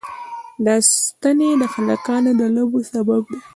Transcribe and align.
دا 0.65 0.75
ستنې 1.03 1.49
د 1.61 1.63
هلکانو 1.73 2.31
د 2.39 2.41
لوبو 2.55 2.79
سبب 2.91 3.21
دي. 3.31 3.39